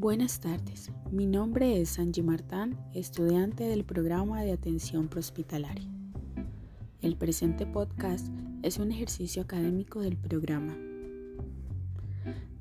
Buenas 0.00 0.38
tardes, 0.38 0.92
mi 1.10 1.26
nombre 1.26 1.80
es 1.80 1.98
Angie 1.98 2.22
Martán, 2.22 2.78
estudiante 2.94 3.64
del 3.64 3.84
programa 3.84 4.42
de 4.42 4.52
atención 4.52 5.08
prehospitalaria. 5.08 5.90
El 7.02 7.16
presente 7.16 7.66
podcast 7.66 8.28
es 8.62 8.78
un 8.78 8.92
ejercicio 8.92 9.42
académico 9.42 10.00
del 10.00 10.16
programa, 10.16 10.78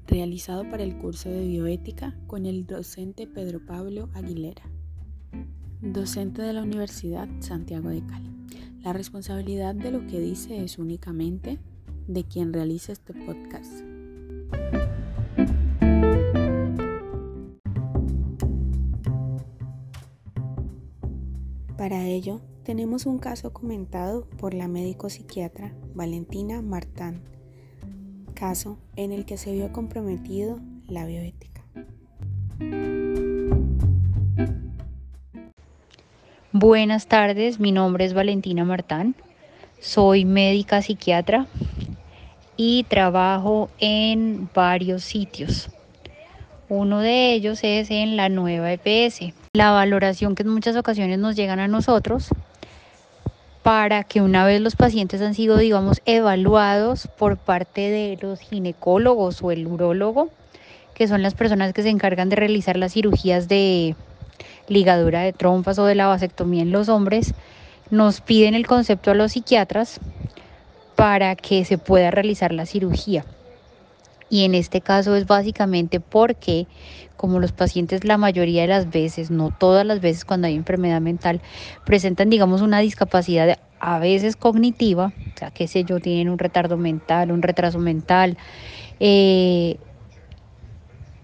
realizado 0.08 0.68
para 0.68 0.82
el 0.82 0.98
curso 0.98 1.30
de 1.30 1.46
bioética 1.46 2.18
con 2.26 2.48
el 2.48 2.66
docente 2.66 3.28
Pedro 3.28 3.64
Pablo 3.64 4.10
Aguilera, 4.16 4.64
docente 5.80 6.42
de 6.42 6.54
la 6.54 6.64
Universidad 6.64 7.30
Santiago 7.40 7.90
de 7.90 8.04
Cali. 8.04 8.32
La 8.82 8.94
responsabilidad 8.94 9.76
de 9.76 9.92
lo 9.92 10.08
que 10.08 10.20
dice 10.20 10.64
es 10.64 10.80
únicamente 10.80 11.60
de 12.08 12.24
quien 12.24 12.52
realiza 12.52 12.94
este 12.94 13.14
podcast. 13.14 13.87
Para 21.90 22.04
ello, 22.04 22.42
tenemos 22.66 23.06
un 23.06 23.18
caso 23.18 23.54
comentado 23.54 24.28
por 24.42 24.54
la 24.54 24.68
médico 24.68 25.10
psiquiatra 25.10 25.74
Valentina 25.94 26.62
Martán, 26.62 27.22
caso 28.34 28.78
en 28.98 29.14
el 29.14 29.24
que 29.24 29.38
se 29.38 29.54
vio 29.54 29.72
comprometido 29.72 30.60
la 30.90 31.06
bioética. 31.06 31.64
Buenas 36.52 37.08
tardes, 37.08 37.62
mi 37.62 37.72
nombre 37.72 38.04
es 38.04 38.14
Valentina 38.14 38.66
Martán, 38.66 39.16
soy 39.80 40.26
médica 40.26 40.82
psiquiatra 40.82 41.48
y 42.58 42.84
trabajo 42.90 43.70
en 43.80 44.50
varios 44.54 45.04
sitios. 45.04 45.70
Uno 46.68 47.00
de 47.00 47.32
ellos 47.32 47.62
es 47.64 47.90
en 47.92 48.18
la 48.18 48.28
nueva 48.28 48.74
EPS, 48.74 49.34
la 49.58 49.72
valoración 49.72 50.36
que 50.36 50.44
en 50.44 50.50
muchas 50.50 50.76
ocasiones 50.76 51.18
nos 51.18 51.36
llegan 51.36 51.60
a 51.60 51.68
nosotros 51.68 52.28
para 53.64 54.04
que 54.04 54.22
una 54.22 54.46
vez 54.46 54.62
los 54.62 54.76
pacientes 54.76 55.20
han 55.20 55.34
sido, 55.34 55.58
digamos, 55.58 56.00
evaluados 56.06 57.08
por 57.18 57.38
parte 57.38 57.90
de 57.90 58.20
los 58.22 58.40
ginecólogos 58.40 59.42
o 59.42 59.52
el 59.52 59.66
urólogo, 59.66 60.30
que 60.94 61.08
son 61.08 61.24
las 61.24 61.34
personas 61.34 61.74
que 61.74 61.82
se 61.82 61.90
encargan 61.90 62.30
de 62.30 62.36
realizar 62.36 62.78
las 62.78 62.94
cirugías 62.94 63.48
de 63.48 63.96
ligadura 64.68 65.22
de 65.22 65.34
trompas 65.34 65.80
o 65.80 65.86
de 65.86 65.96
la 65.96 66.06
vasectomía 66.06 66.62
en 66.62 66.72
los 66.72 66.88
hombres, 66.88 67.34
nos 67.90 68.22
piden 68.22 68.54
el 68.54 68.68
concepto 68.68 69.10
a 69.10 69.16
los 69.16 69.32
psiquiatras 69.32 70.00
para 70.96 71.36
que 71.36 71.66
se 71.66 71.80
pueda 71.80 72.12
realizar 72.12 72.54
la 72.54 72.68
cirugía. 72.68 73.26
Y 74.30 74.44
en 74.44 74.56
este 74.56 74.82
caso 74.82 75.16
es 75.16 75.26
básicamente 75.26 76.00
porque 76.00 76.68
como 77.16 77.40
los 77.40 77.52
pacientes 77.52 78.04
la 78.04 78.18
mayoría 78.18 78.62
de 78.62 78.68
las 78.68 78.90
veces, 78.90 79.32
no 79.32 79.52
todas 79.52 79.86
las 79.86 80.02
veces 80.02 80.26
cuando 80.26 80.48
hay 80.48 80.56
enfermedad 80.56 81.02
mental, 81.02 81.42
presentan 81.86 82.30
digamos 82.30 82.62
una 82.62 82.80
discapacidad 82.80 83.58
a 83.80 84.00
veces 84.00 84.36
cognitiva, 84.36 85.14
o 85.36 85.38
sea, 85.38 85.52
qué 85.52 85.68
sé 85.68 85.84
yo, 85.84 86.00
tienen 86.00 86.30
un 86.30 86.40
retardo 86.40 86.78
mental, 86.78 87.32
un 87.32 87.42
retraso 87.42 87.80
mental, 87.80 88.38
eh, 89.00 89.78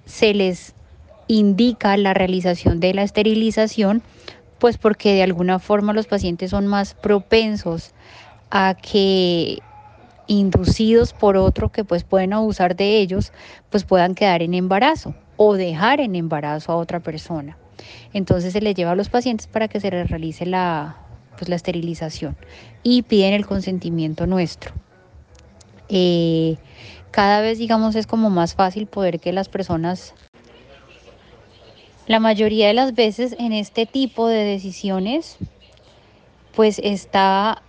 se 0.06 0.34
les 0.34 0.74
indica 1.28 1.98
la 1.98 2.14
realización 2.14 2.80
de 2.80 2.94
la 2.94 3.04
esterilización, 3.04 4.04
pues 4.59 4.78
porque 4.78 5.14
de 5.14 5.24
alguna 5.24 5.59
forma 5.59 5.94
los 5.94 6.08
pacientes 6.08 6.52
son 6.52 6.68
más 6.68 6.94
propensos 6.94 7.92
a 8.52 8.76
que 8.76 9.59
inducidos 10.27 11.13
por 11.13 11.38
otro 11.38 11.71
que 11.71 11.83
pues 11.83 12.03
pueden 12.03 12.33
abusar 12.33 12.75
de 12.75 12.99
ellos, 12.99 13.31
pues 13.69 13.83
puedan 13.83 14.16
quedar 14.16 14.41
en 14.41 14.53
embarazo 14.53 15.16
o 15.38 15.55
dejar 15.55 15.99
en 15.99 16.16
embarazo 16.16 16.71
a 16.71 16.75
otra 16.75 16.99
persona. 16.99 17.57
Entonces 18.13 18.53
se 18.53 18.61
les 18.61 18.75
lleva 18.75 18.91
a 18.91 18.95
los 18.95 19.09
pacientes 19.09 19.47
para 19.47 19.67
que 19.67 19.79
se 19.79 19.91
les 19.91 20.09
realice 20.09 20.45
la, 20.45 20.97
pues, 21.38 21.50
la 21.50 21.56
esterilización 21.56 22.38
y 22.83 23.01
piden 23.03 23.33
el 23.33 23.45
consentimiento 23.45 24.28
nuestro. 24.28 24.73
Eh, 25.89 26.57
cada 27.12 27.41
vez, 27.41 27.57
digamos, 27.57 27.95
es 27.95 28.07
como 28.07 28.29
más 28.29 28.56
fácil 28.56 28.88
poder 28.88 29.19
que 29.19 29.33
las 29.33 29.50
personas, 29.50 30.13
la 32.07 32.19
mayoría 32.19 32.67
de 32.67 32.73
las 32.73 32.95
veces 32.95 33.35
en 33.38 33.53
este 33.53 33.85
tipo 33.85 34.28
de 34.28 34.44
decisiones, 34.44 35.38
pues 36.56 36.79
está 36.83 37.62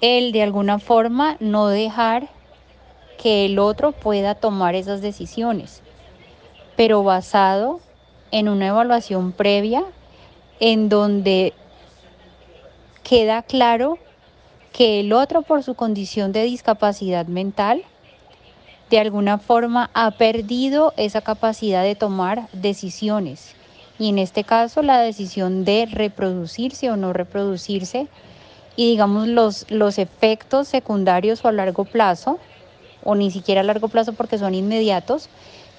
el 0.00 0.32
de 0.32 0.42
alguna 0.42 0.78
forma 0.78 1.36
no 1.40 1.68
dejar 1.68 2.28
que 3.18 3.44
el 3.44 3.58
otro 3.58 3.92
pueda 3.92 4.34
tomar 4.34 4.74
esas 4.74 5.00
decisiones, 5.00 5.82
pero 6.76 7.02
basado 7.04 7.80
en 8.30 8.48
una 8.48 8.68
evaluación 8.68 9.32
previa 9.32 9.84
en 10.58 10.88
donde 10.88 11.52
queda 13.02 13.42
claro 13.42 13.98
que 14.72 15.00
el 15.00 15.12
otro 15.12 15.42
por 15.42 15.62
su 15.62 15.74
condición 15.74 16.32
de 16.32 16.44
discapacidad 16.44 17.26
mental 17.26 17.84
de 18.90 18.98
alguna 18.98 19.38
forma 19.38 19.90
ha 19.94 20.10
perdido 20.12 20.92
esa 20.96 21.20
capacidad 21.20 21.82
de 21.82 21.94
tomar 21.94 22.48
decisiones. 22.52 23.54
Y 23.98 24.08
en 24.08 24.18
este 24.18 24.44
caso 24.44 24.82
la 24.82 25.00
decisión 25.00 25.64
de 25.64 25.86
reproducirse 25.90 26.90
o 26.90 26.96
no 26.96 27.12
reproducirse 27.12 28.08
y 28.76 28.90
digamos 28.90 29.28
los, 29.28 29.70
los 29.70 29.98
efectos 29.98 30.68
secundarios 30.68 31.44
o 31.44 31.48
a 31.48 31.52
largo 31.52 31.84
plazo, 31.84 32.38
o 33.04 33.14
ni 33.14 33.30
siquiera 33.30 33.60
a 33.60 33.64
largo 33.64 33.88
plazo 33.88 34.12
porque 34.12 34.38
son 34.38 34.54
inmediatos, 34.54 35.28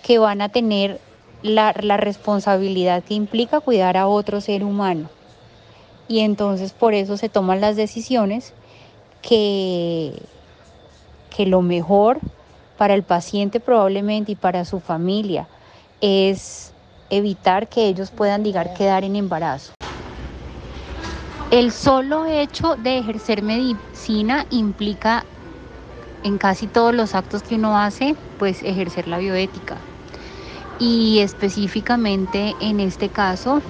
que 0.03 0.19
van 0.19 0.41
a 0.41 0.49
tener 0.49 0.99
la, 1.41 1.73
la 1.81 1.97
responsabilidad 1.97 3.03
que 3.03 3.13
implica 3.13 3.59
cuidar 3.59 3.97
a 3.97 4.07
otro 4.07 4.41
ser 4.41 4.63
humano. 4.63 5.09
Y 6.07 6.19
entonces 6.19 6.73
por 6.73 6.93
eso 6.93 7.17
se 7.17 7.29
toman 7.29 7.61
las 7.61 7.75
decisiones 7.75 8.53
que, 9.21 10.13
que 11.35 11.45
lo 11.45 11.61
mejor 11.61 12.19
para 12.77 12.93
el 12.93 13.03
paciente 13.03 13.59
probablemente 13.59 14.33
y 14.33 14.35
para 14.35 14.65
su 14.65 14.79
familia 14.79 15.47
es 16.01 16.73
evitar 17.09 17.67
que 17.67 17.87
ellos 17.87 18.11
puedan, 18.11 18.43
quedar 18.43 19.03
en 19.03 19.15
embarazo. 19.15 19.71
El 21.53 21.71
solo 21.71 22.25
hecho 22.25 22.77
de 22.77 22.97
ejercer 22.97 23.43
medicina 23.43 24.47
implica 24.49 25.27
en 26.23 26.39
casi 26.39 26.67
todos 26.67 26.95
los 26.95 27.13
actos 27.13 27.43
que 27.43 27.57
uno 27.57 27.77
hace, 27.77 28.15
pues 28.39 28.63
ejercer 28.63 29.07
la 29.07 29.19
bioética. 29.19 29.77
Y 30.79 31.19
específicamente 31.19 32.55
en 32.59 32.79
este 32.79 33.11
caso, 33.11 33.61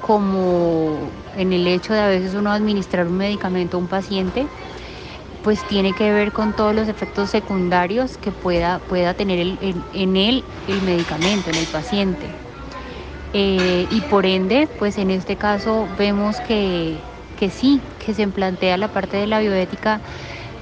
como 0.00 1.12
en 1.36 1.52
el 1.52 1.66
hecho 1.66 1.92
de 1.92 2.00
a 2.00 2.08
veces 2.08 2.32
uno 2.32 2.52
administrar 2.52 3.06
un 3.06 3.18
medicamento 3.18 3.76
a 3.76 3.80
un 3.80 3.88
paciente, 3.88 4.46
pues 5.42 5.66
tiene 5.66 5.92
que 5.92 6.10
ver 6.10 6.32
con 6.32 6.54
todos 6.54 6.74
los 6.74 6.88
efectos 6.88 7.28
secundarios 7.28 8.16
que 8.16 8.32
pueda, 8.32 8.78
pueda 8.78 9.12
tener 9.12 9.58
en 9.92 10.16
él 10.16 10.42
el 10.66 10.80
medicamento, 10.80 11.50
en 11.50 11.58
el 11.58 11.68
paciente. 11.68 12.47
Eh, 13.32 13.86
y 13.90 14.02
por 14.02 14.26
ende, 14.26 14.68
pues 14.76 14.96
en 14.98 15.10
este 15.10 15.36
caso 15.36 15.88
vemos 15.90 16.40
que, 16.40 17.06
que, 17.34 17.50
sí, 17.50 17.84
que 17.98 18.14
se 18.14 18.26
plantea 18.28 18.78
la 18.78 18.88
parte 18.88 19.16
de 19.18 19.26
la 19.26 19.40
bioética 19.40 20.02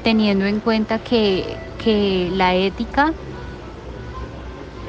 teniendo 0.03 0.47
en 0.47 0.61
cuenta 0.61 0.99
que, 1.01 1.61
que 1.77 2.29
la 2.33 2.55
ética 2.57 3.17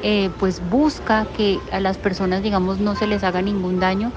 eh, 0.02 0.30
pues 0.36 0.60
busca 0.60 1.26
que 1.26 1.64
a 1.70 1.80
las 1.80 1.98
personas 1.98 2.42
digamos 2.42 2.78
no 2.78 2.94
se 2.94 3.06
les 3.06 3.24
haga 3.24 3.42
ningún 3.42 3.78
daño 3.80 4.12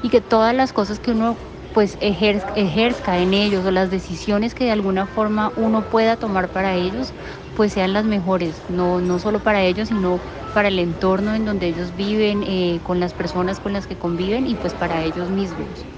y 0.00 0.08
que 0.10 0.22
todas 0.22 0.54
las 0.54 0.72
cosas 0.72 0.98
que 1.00 1.10
uno 1.12 1.38
pues 1.72 1.98
ejerzca 2.00 3.18
en 3.18 3.34
ellos 3.34 3.64
o 3.66 3.70
las 3.70 3.90
decisiones 3.90 4.54
que 4.54 4.64
de 4.64 4.70
alguna 4.72 5.06
forma 5.06 5.52
uno 5.56 5.82
pueda 5.82 6.16
tomar 6.16 6.50
para 6.50 6.74
ellos 6.76 7.14
pues 7.56 7.72
sean 7.74 7.92
las 7.94 8.06
mejores, 8.06 8.64
no, 8.68 9.00
no 9.00 9.18
solo 9.20 9.40
para 9.40 9.64
ellos 9.64 9.88
sino 9.88 10.22
para 10.52 10.68
el 10.68 10.78
entorno 10.78 11.34
en 11.34 11.44
donde 11.46 11.68
ellos 11.68 11.94
viven, 11.96 12.42
eh, 12.44 12.80
con 12.84 13.00
las 13.00 13.14
personas 13.14 13.60
con 13.60 13.72
las 13.74 13.86
que 13.88 13.96
conviven 13.96 14.46
y 14.46 14.56
pues 14.56 14.74
para 14.74 15.02
ellos 15.04 15.30
mismos. 15.30 15.88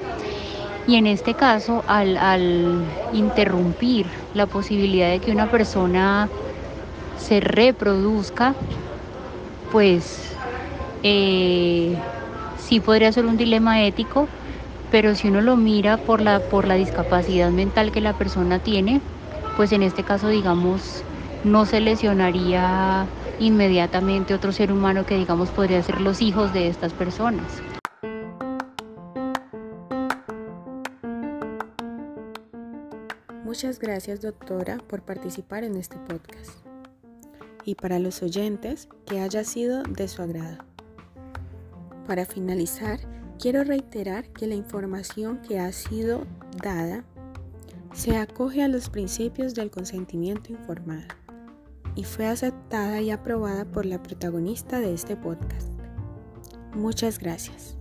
Y 0.87 0.96
en 0.96 1.06
este 1.06 1.34
caso, 1.37 1.84
al, 1.87 2.99
interrumpir 3.10 4.06
la 4.32 4.46
posibilidad 4.46 5.10
de 5.10 5.20
que 5.20 5.32
una 5.32 5.49
persona 5.49 6.32
se 7.14 7.40
reproduzca, 7.40 8.56
pues 9.69 10.43
eh, 11.02 12.02
sí 12.54 12.81
podría 12.81 13.12
ser 13.12 13.26
un 13.26 13.37
dilema 13.37 13.84
ético, 13.84 14.31
pero 14.90 15.14
si 15.14 15.28
uno 15.28 15.40
lo 15.43 15.56
mira 15.56 15.99
por 15.99 16.20
la, 16.22 16.40
por 16.40 16.66
la 16.66 16.75
discapacidad 16.76 17.50
mental 17.52 17.93
que 17.93 18.00
la 18.00 18.14
persona 18.14 18.61
tiene, 18.61 19.02
pues 19.54 19.72
en 19.72 19.82
este 19.82 20.04
caso, 20.04 20.28
digamos, 20.28 21.06
no 21.44 21.67
se 21.67 21.81
lesionaría 21.81 23.06
inmediatamente 23.38 24.35
otro 24.35 24.52
ser 24.52 24.73
humano 24.73 25.06
que 25.06 25.17
digamos 25.17 25.50
podría 25.50 25.82
ser 25.82 26.00
los 26.00 26.20
hijos 26.20 26.52
de 26.52 26.69
estas 26.69 26.93
personas. 26.93 27.62
Muchas 33.44 33.79
gracias 33.79 34.20
doctora 34.20 34.79
por 34.88 35.02
participar 35.02 35.64
en 35.64 35.76
este 35.76 35.96
podcast 35.96 36.64
y 37.64 37.75
para 37.75 37.99
los 37.99 38.23
oyentes 38.23 38.88
que 39.06 39.20
haya 39.20 39.43
sido 39.44 39.82
de 39.82 40.06
su 40.06 40.23
agrado. 40.23 40.58
Para 42.06 42.25
finalizar, 42.25 43.00
quiero 43.38 43.64
reiterar 43.64 44.29
que 44.31 44.46
la 44.46 44.55
información 44.55 45.40
que 45.40 45.58
ha 45.58 45.73
sido 45.73 46.26
dada 46.62 47.05
se 47.93 48.17
acoge 48.17 48.62
a 48.62 48.69
los 48.69 48.90
principios 48.90 49.55
del 49.55 49.70
consentimiento 49.70 50.52
informado 50.52 51.06
y 51.99 52.05
fue 52.05 52.29
aceptada 52.29 53.00
y 53.00 53.11
aprobada 53.11 53.65
por 53.65 53.85
la 53.85 54.00
protagonista 54.00 54.79
de 54.79 54.95
este 54.95 55.17
podcast. 55.17 55.69
Muchas 56.73 57.19
gracias. 57.19 57.77